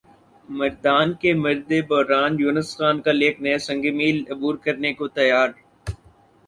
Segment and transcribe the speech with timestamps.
[0.57, 5.49] مردان کےمرد بحران یونس خان کل ایک نیا سنگ میل عبور کرنے کو تیار